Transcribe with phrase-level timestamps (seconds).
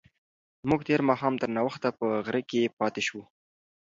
[0.69, 3.23] موږ تېر ماښام تر ناوخته په غره کې پاتې شوو.